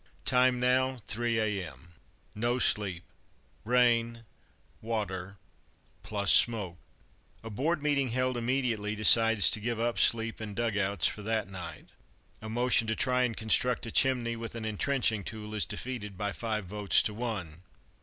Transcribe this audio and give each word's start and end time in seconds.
Time 0.25 0.59
now 0.59 0.97
3 1.05 1.37
a.m. 1.39 1.93
No 2.33 2.57
sleep; 2.57 3.03
rain, 3.63 4.25
water, 4.81 5.37
plus 6.01 6.31
smoke. 6.31 6.79
A 7.43 7.51
board 7.51 7.83
meeting 7.83 8.07
held 8.07 8.35
immediately 8.35 8.95
decides 8.95 9.51
to 9.51 9.59
give 9.59 9.79
up 9.79 9.99
sleep 9.99 10.41
and 10.41 10.55
dug 10.55 10.75
outs 10.75 11.05
for 11.05 11.21
that 11.21 11.47
night. 11.47 11.89
A 12.41 12.49
motion 12.49 12.87
to 12.87 12.95
try 12.95 13.21
and 13.21 13.37
construct 13.37 13.85
a 13.85 13.91
chimney 13.91 14.35
with 14.35 14.55
an 14.55 14.65
entrenching 14.65 15.23
tool 15.23 15.53
is 15.53 15.65
defeated 15.67 16.17
by 16.17 16.31
five 16.31 16.65
votes 16.65 17.03
to 17.03 17.13
one 17.13 17.61